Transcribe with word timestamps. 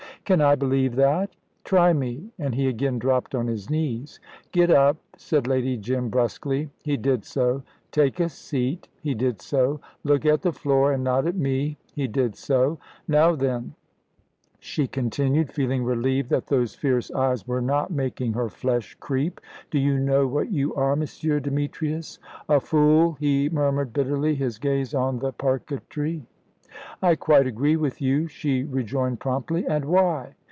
"Can 0.23 0.39
I 0.39 0.55
believe 0.55 0.95
that?" 0.95 1.31
"Try 1.65 1.91
me," 1.91 2.31
and 2.39 2.55
he 2.55 2.67
again 2.67 2.99
dropped 2.99 3.35
on 3.35 3.47
his 3.47 3.69
knees. 3.69 4.19
"Get 4.53 4.69
up," 4.69 4.95
said 5.17 5.45
Lady 5.45 5.75
Jim, 5.75 6.07
brusquely. 6.09 6.69
He 6.83 6.95
did 6.95 7.25
so. 7.25 7.63
"Take 7.91 8.19
a 8.21 8.29
seat!" 8.29 8.87
He 9.01 9.13
did 9.13 9.41
so. 9.41 9.81
"Look 10.05 10.25
at 10.25 10.43
the 10.43 10.53
floor, 10.53 10.93
and 10.93 11.03
not 11.03 11.25
at 11.25 11.35
me." 11.35 11.75
He 11.95 12.07
did 12.07 12.37
so. 12.37 12.77
"Now 13.09 13.35
then," 13.35 13.73
she 14.59 14.87
continued, 14.87 15.51
feeling 15.51 15.83
relieved 15.83 16.29
that 16.29 16.47
those 16.47 16.75
fierce 16.75 17.11
eyes 17.11 17.45
were 17.45 17.59
not 17.61 17.91
making 17.91 18.31
her 18.33 18.47
flesh 18.47 18.95
creep, 19.01 19.41
"do 19.69 19.79
you 19.79 19.97
know 19.99 20.27
what 20.27 20.49
you 20.49 20.73
are, 20.75 20.95
Monsieur 20.95 21.41
Demetrius?" 21.41 22.19
"A 22.47 22.61
fool," 22.61 23.17
he 23.19 23.49
murmured 23.49 23.91
bitterly, 23.91 24.35
his 24.35 24.59
gaze 24.59 24.93
on 24.93 25.19
the 25.19 25.33
parquetry. 25.33 26.21
"I 27.01 27.15
quite 27.15 27.47
agree 27.47 27.75
with 27.75 28.01
you," 28.01 28.29
she 28.29 28.63
rejoined 28.63 29.19
promptly. 29.19 29.65
"And 29.67 29.83
why?" 29.83 30.35